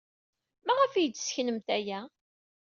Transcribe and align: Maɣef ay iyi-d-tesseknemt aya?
Maɣef 0.65 0.91
ay 0.93 0.99
iyi-d-tesseknemt 1.03 1.67
aya? 1.77 1.99